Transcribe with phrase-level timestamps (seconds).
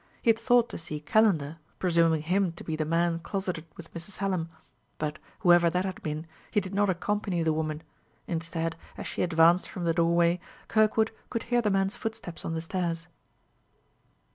[0.23, 4.17] He had thought to see Calendar, presuming him to be the man closeted with Mrs.
[4.17, 4.49] Hallam;
[4.97, 7.83] but, whoever that had been, he did not accompany the woman.
[8.25, 12.61] Indeed, as she advanced from the doorway, Kirkwood could hear the man's footsteps on the
[12.61, 13.09] stairs.